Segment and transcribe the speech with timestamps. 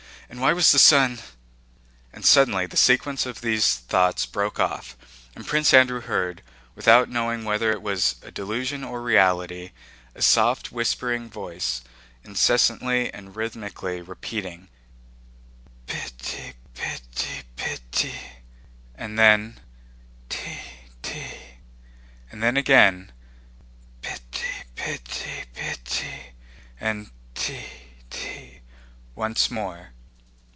[0.31, 1.19] And why was the Son...?"
[2.13, 4.95] And suddenly the sequence of these thoughts broke off,
[5.35, 6.41] and Prince Andrew heard
[6.73, 9.71] (without knowing whether it was a delusion or reality)
[10.15, 11.81] a soft whispering voice
[12.23, 14.69] incessantly and rhythmically repeating
[15.85, 18.15] "piti piti piti,"
[18.95, 19.59] and then
[20.29, 21.33] "titi,"
[22.31, 23.11] and then again
[24.01, 26.33] "piti piti piti,"
[26.79, 27.63] and "ti
[28.09, 28.61] ti"
[29.15, 29.89] once more.